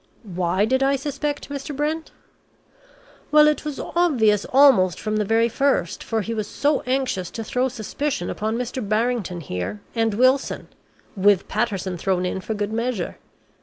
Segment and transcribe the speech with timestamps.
[0.23, 1.75] "Why did I suspect Mr.
[1.75, 2.09] Brent?
[3.29, 7.43] Well, it was obvious almost from the very first, for he was so anxious to
[7.43, 8.81] throw suspicion upon Mr.
[8.89, 10.69] Barrington here, and Wilson
[11.15, 13.19] with Patterson thrown in for good measure.